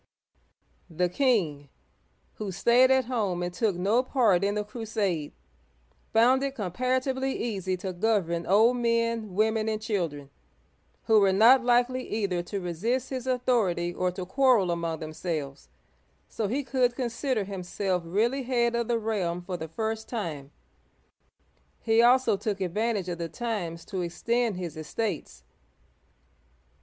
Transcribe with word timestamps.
The 0.89 1.09
king, 1.09 1.69
who 2.37 2.51
stayed 2.51 2.89
at 2.89 3.05
home 3.05 3.43
and 3.43 3.53
took 3.53 3.75
no 3.75 4.01
part 4.01 4.43
in 4.43 4.55
the 4.55 4.63
crusade, 4.63 5.31
found 6.11 6.41
it 6.41 6.55
comparatively 6.55 7.37
easy 7.37 7.77
to 7.77 7.93
govern 7.93 8.47
old 8.47 8.77
men, 8.77 9.35
women, 9.35 9.69
and 9.69 9.79
children, 9.79 10.31
who 11.03 11.19
were 11.19 11.31
not 11.31 11.63
likely 11.63 12.01
either 12.09 12.41
to 12.41 12.59
resist 12.59 13.11
his 13.11 13.27
authority 13.27 13.93
or 13.93 14.09
to 14.09 14.25
quarrel 14.25 14.71
among 14.71 14.97
themselves, 15.01 15.69
so 16.27 16.47
he 16.47 16.63
could 16.63 16.95
consider 16.95 17.43
himself 17.43 18.01
really 18.03 18.41
head 18.41 18.75
of 18.75 18.87
the 18.87 18.97
realm 18.97 19.43
for 19.43 19.55
the 19.55 19.67
first 19.67 20.09
time. 20.09 20.49
He 21.79 22.01
also 22.01 22.37
took 22.37 22.59
advantage 22.59 23.07
of 23.07 23.19
the 23.19 23.29
times 23.29 23.85
to 23.85 24.01
extend 24.01 24.57
his 24.57 24.75
estates. 24.75 25.43